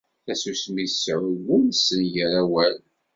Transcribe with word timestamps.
Tasusmi 0.25 0.83
tesɛuggun, 0.87 1.65
tessengar 1.69 2.31
awal. 2.41 2.75